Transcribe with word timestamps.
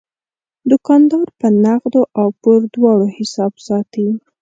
دوکاندار 0.69 1.27
په 1.39 1.47
نغدو 1.63 2.01
او 2.19 2.27
پور 2.41 2.59
دواړو 2.73 3.07
حساب 3.17 3.53
ساتي. 3.67 4.05